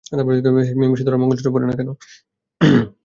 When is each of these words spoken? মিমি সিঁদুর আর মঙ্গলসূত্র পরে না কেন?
মিমি 0.79 0.95
সিঁদুর 0.97 1.15
আর 1.15 1.21
মঙ্গলসূত্র 1.21 1.53
পরে 1.53 1.65
না 1.67 1.75
কেন? 1.79 1.89